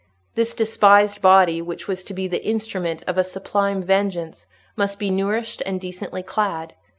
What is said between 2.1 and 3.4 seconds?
be the instrument of a